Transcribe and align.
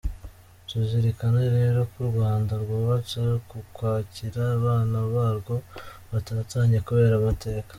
Tuzirikane 0.67 1.43
rero 1.57 1.79
ko 1.91 1.95
u 2.03 2.07
Rwanda 2.11 2.51
rwubatse 2.63 3.19
kukwakira 3.49 4.41
abana 4.57 4.97
barwo 5.13 5.55
batatanye 6.11 6.77
kubera 6.87 7.13
amateka. 7.21 7.69